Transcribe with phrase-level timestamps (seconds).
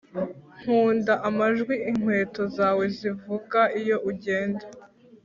[0.59, 4.65] nkunda amajwi inkweto zawe zivuga iyo ugenda